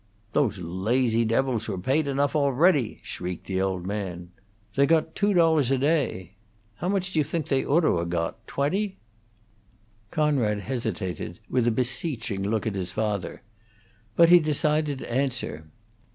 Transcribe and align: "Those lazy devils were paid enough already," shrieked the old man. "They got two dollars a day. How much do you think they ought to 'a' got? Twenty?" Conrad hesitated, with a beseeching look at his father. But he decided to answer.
"Those 0.33 0.57
lazy 0.57 1.23
devils 1.25 1.67
were 1.67 1.77
paid 1.77 2.07
enough 2.07 2.35
already," 2.35 3.01
shrieked 3.03 3.45
the 3.45 3.61
old 3.61 3.85
man. 3.85 4.31
"They 4.75 4.87
got 4.87 5.13
two 5.13 5.31
dollars 5.35 5.69
a 5.69 5.77
day. 5.77 6.37
How 6.77 6.89
much 6.89 7.13
do 7.13 7.19
you 7.19 7.23
think 7.23 7.47
they 7.49 7.63
ought 7.63 7.81
to 7.81 7.99
'a' 7.99 8.07
got? 8.07 8.47
Twenty?" 8.47 8.97
Conrad 10.09 10.61
hesitated, 10.61 11.37
with 11.51 11.67
a 11.67 11.71
beseeching 11.71 12.41
look 12.41 12.65
at 12.65 12.73
his 12.73 12.91
father. 12.91 13.43
But 14.15 14.29
he 14.29 14.39
decided 14.39 14.97
to 14.97 15.11
answer. 15.13 15.67